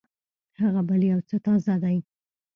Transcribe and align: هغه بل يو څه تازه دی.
هغه 0.61 0.81
بل 0.89 1.01
يو 1.11 1.19
څه 1.29 1.37
تازه 1.45 1.75
دی. 1.83 1.97